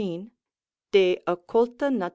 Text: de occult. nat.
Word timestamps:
de 0.91 1.17
occult. 1.27 1.81
nat. 1.99 2.09